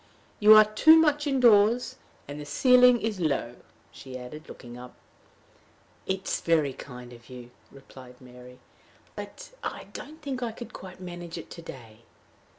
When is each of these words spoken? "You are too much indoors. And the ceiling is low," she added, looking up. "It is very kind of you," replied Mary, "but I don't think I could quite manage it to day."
"You 0.39 0.55
are 0.55 0.65
too 0.65 0.97
much 0.97 1.27
indoors. 1.27 1.97
And 2.27 2.41
the 2.41 2.45
ceiling 2.47 2.99
is 3.01 3.19
low," 3.19 3.57
she 3.91 4.17
added, 4.17 4.49
looking 4.49 4.75
up. 4.75 4.95
"It 6.07 6.27
is 6.27 6.41
very 6.41 6.73
kind 6.73 7.13
of 7.13 7.29
you," 7.29 7.51
replied 7.71 8.19
Mary, 8.19 8.57
"but 9.15 9.51
I 9.63 9.83
don't 9.93 10.19
think 10.19 10.41
I 10.41 10.53
could 10.53 10.73
quite 10.73 10.99
manage 10.99 11.37
it 11.37 11.51
to 11.51 11.61
day." 11.61 11.99